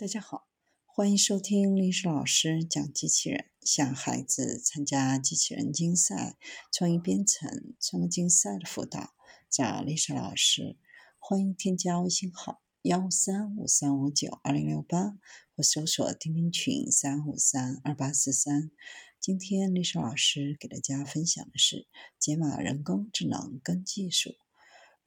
[0.00, 0.46] 大家好，
[0.86, 6.38] 欢迎收听历史老师讲机器人，向孩子参加机器人竞赛、
[6.72, 9.12] 创意编程、创客竞赛的辅导，
[9.50, 10.76] 找历史老师。
[11.18, 15.18] 欢迎添加微信号幺三五三五九二零六八，
[15.56, 18.70] 或搜索钉钉群三五三二八四三。
[19.18, 21.88] 今天历史老师给大家分享的是
[22.20, 24.36] 解码人工智能跟技术。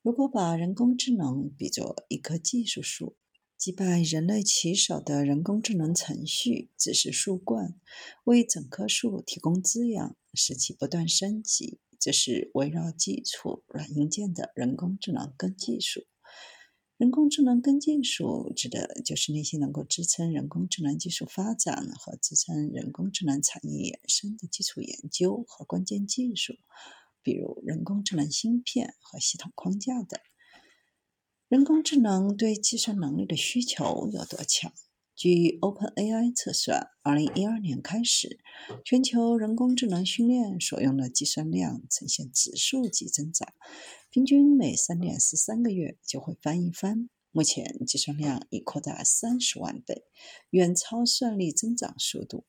[0.00, 3.18] 如果把人工智能比作一棵技术树，
[3.58, 7.74] 击败人类棋手的人工智能程序只是树冠，
[8.22, 11.80] 为整棵树提供滋养，使其不断升级。
[11.98, 16.04] 这是围绕基础软硬件的人工智能根技术。
[16.98, 26.54] 人工智能根技术指的就是那些能够支撑人工智能技术发展和支撑人工智能产业衍生的基础研究和关键技术，
[27.24, 30.20] 比如人工智能芯片和系统框架等。
[31.48, 34.70] 人工智能对计算能力的需求有多强？
[35.14, 38.38] 据 OpenAI 测算，2012年开始，
[38.84, 43.48] 全球人工智能训练所用的计算量呈现指数级增长，
[44.10, 47.08] 平均每3.43个月就会翻一番。
[47.30, 50.02] 目前，计算量已扩大30万倍，
[50.50, 52.44] 远超算力增长速度。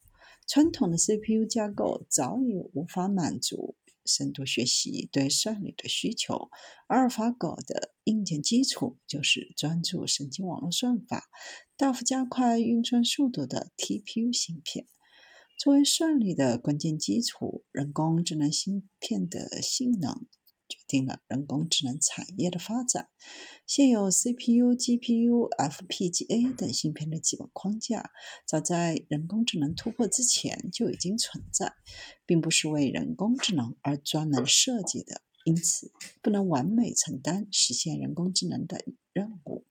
[0.46, 3.76] 传统的 CPU 架构早已无法满足。
[4.10, 6.50] 深度学习对算力的需求，
[6.88, 11.30] 阿尔法狗的硬件基础就是专注神经网络算法、
[11.78, 14.88] 大幅加快运算速度的 TPU 芯片。
[15.58, 20.26] 作为算力的关键基础，人工智能芯片的性能。
[20.90, 23.08] 定了人工智能产业的发展。
[23.66, 28.10] 现有 CPU、GPU、FPGA 等芯片的基本框架，
[28.46, 31.76] 早在人工智能突破之前就已经存在，
[32.26, 39.66] 并不是为人工智能而专门设计的，因此不能完美承担实现人工智能的任务。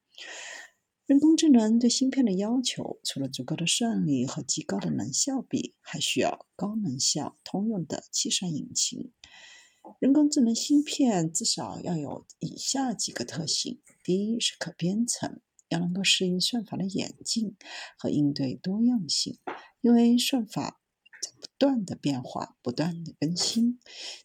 [1.06, 9.10] 人工智能对芯片的要求，除了足够的算力和极高的能效比，还需要高能效、通用的计算引擎。
[10.00, 17.56] 人工智能芯片至少要有以下几个特性：第一是可编程，要能够适应算法的演进
[17.98, 19.38] 和应对多样性，
[19.80, 20.80] 因为算法
[21.20, 23.78] 在不断的变化、不断的更新；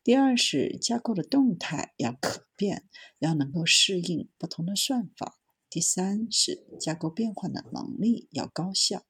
[0.03, 2.87] 第二是架构的动态要可变，
[3.19, 5.39] 要能够适应不同的算法；
[5.69, 9.03] 第三是架构变换的能力要高效，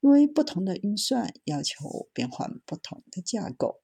[0.00, 3.82] 因为不同的运算要求变换不同的架构。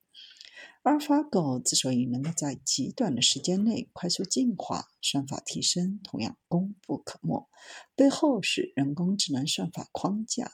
[0.83, 7.49] 阿尔法狗之所以能够在极短的时间内快速进化，算法提升同样功不可没，
[7.95, 10.53] 背后是人工智能算法框架。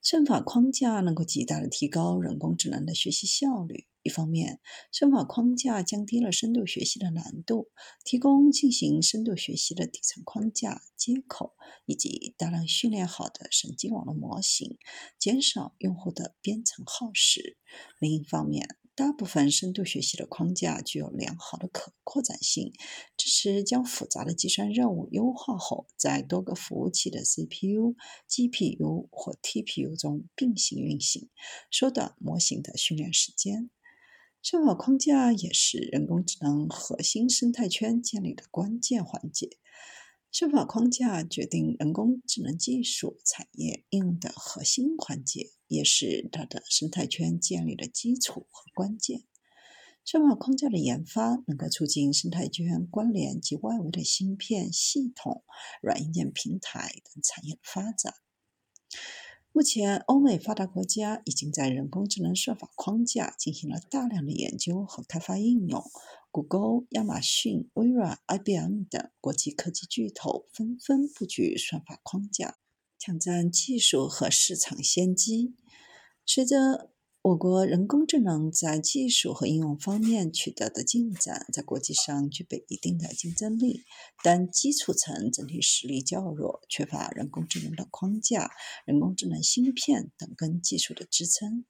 [0.00, 3.86] 算法框架能够极大的提高人工智能的学习效率。
[4.02, 7.70] 一方面，算法框架降低了深度学习的难度，
[8.04, 11.54] 提供进行深度学习的底层框架、接口
[11.86, 14.76] 以及大量训练好的神经网络模型，
[15.18, 17.56] 减少用户的编程耗时。
[18.00, 22.72] 另一方面，大部分深度学习的框架具有良好的可扩展性，
[23.16, 27.94] 支持将复杂的计算任务优化后，在多个服务器的 CPU、
[28.28, 31.30] GPU 或 TPU 中并行运行，
[31.70, 33.70] 缩短模型的训练时间。
[34.44, 39.48] 算法框架也是人工智能核心生态圈建立的关键环节。
[40.32, 49.22] 算法框架决定人工智能技术产业应用的核心环节，也是它的生态圈建立的基础和关键。
[50.04, 55.44] 算法框架的研发能够促进生态圈关联及外围的芯片、系统、
[55.80, 58.12] 软硬件平台等产业的发展。
[59.54, 65.84] 目前，欧美发达国家已经在人工智能算法框架进行了大量的研究和开发应用。
[66.30, 66.58] 谷歌、
[66.92, 72.56] 亚马逊、微软、IBM 等国际科技巨头纷纷布局算法框架，
[72.98, 75.54] 抢占技术和市场先机。
[76.24, 76.90] 随着
[77.24, 83.84] 我国人工智能在技术和应用方面取得的进展，在国际上具备一定的竞争力，
[84.24, 88.50] 但基础层整体实力较弱，缺乏人工智能的框架、
[88.84, 91.64] 人工智能芯片等根技术的支撑。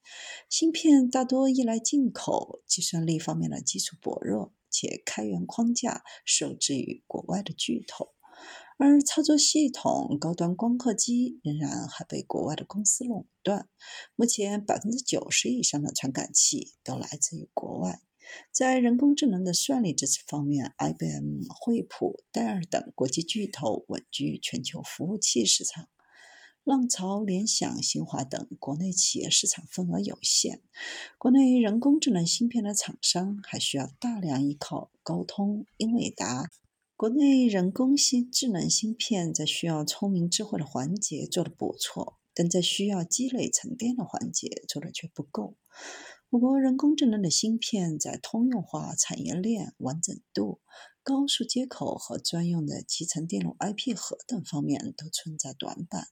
[0.49, 8.09] 芯片大多依赖进口，计算力方面的基础薄弱，且开源框架受制于国外的巨头。
[8.79, 13.69] 而操作系统、高端光刻机仍然还被国外的公司垄断。
[14.17, 18.01] 目前，百分之九十以上的传感器都来自于国外。
[18.51, 25.89] 在人工智能的算力支持方面，IBM、惠普、戴尔等国际巨头稳居全球服务器市场。
[26.65, 30.61] 浪潮、联想、新华等国内企业市场份额有限。
[31.19, 36.51] 国内人工智能芯片的厂商还需要大量依靠高通、英伟达。
[37.03, 45.57] 国内人工芯智能芯片在需要聪明智慧的环节做得不错，但在需要积累沉淀的环节做得却不够。
[46.31, 50.61] 我国人工智能的芯片在通用化产业链完整度、
[51.03, 56.07] 高速接口和专用的集成电路 IP 核等方面都存在短板。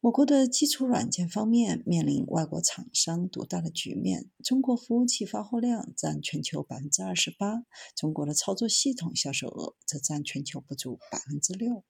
[0.00, 7.64] 我国的基础软件方面面临外国厂商独大的局面，中国服务器发货量占全球百分之二十八，
[7.96, 11.84] 中国的操作系统销售额则占全球不足百分之六。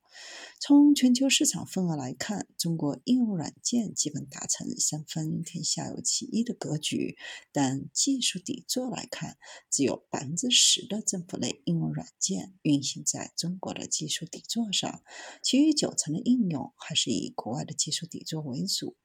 [0.60, 7.16] 从全球市场份额来看，中国应用软件基本达成三分天下有其一的格局，
[7.52, 9.38] 但技术底座来看，
[9.70, 15.02] 只有百分之十的政府类应用软件运行在中国的技术底座上，
[15.42, 18.96] 其余九成的应用还是以国外的技术底座为主。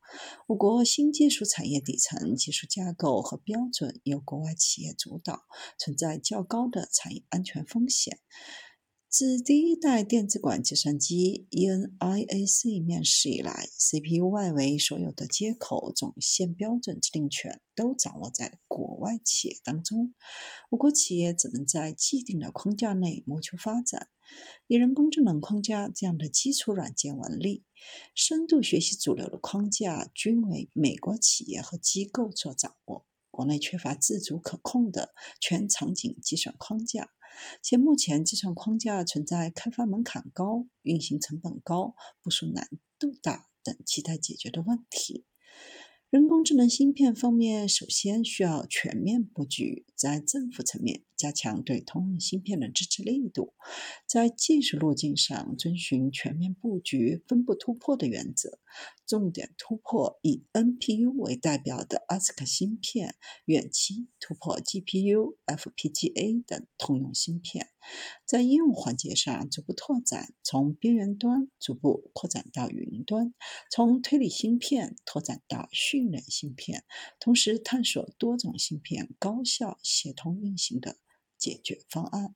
[0.47, 5.43] 我国新技术产业底层技术架构和标准由国外企业主导，
[5.77, 8.19] 存在较高的产业安全风险。
[9.13, 20.15] 自第一代电子管计算机 ENIAC 面世以来，CPU 外围所有的接口总线标准制定权都掌握在国外企业当中，
[20.71, 24.07] 我国企业只能在既定的框架内谋求发展。
[24.65, 27.65] 以人工智能框架这样的基础软件为例，
[28.15, 37.11] 深度学习主流的框架均为美国企业和机构所掌握，国内缺乏自主可控的全场景计算框架。
[37.61, 42.69] 且目前计算框架存在开发门槛高、运行成本高、部署难
[42.99, 45.25] 度大等亟待解决的问题。
[46.09, 53.53] 人工智能芯片方面，首先需要全面布局，在政府层面加强对通用芯片的支持力度，
[54.05, 58.59] 在技术路径上遵循全面布局、分步突破的原则，
[59.07, 63.15] 重点突破以 NPU 为代表的 ASIC 芯片，
[63.45, 67.69] 远期突破 GPU、FPGA 等通用芯片。
[68.25, 73.33] 在应用环节上逐步拓展，从边缘端逐步扩展到云端，
[73.69, 76.83] 从推理芯片拓展到训练芯片，
[77.19, 80.97] 同时探索多种芯片高效协同运行的
[81.43, 82.35] 解决方案。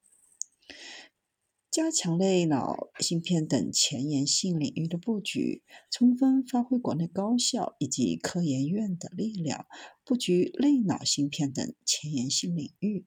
[1.71, 9.65] 加强类脑芯片等前沿性领域的布局，充分发挥国内高校以及科研院的力量，
[10.03, 12.95] 布局类脑芯片等前沿性领域。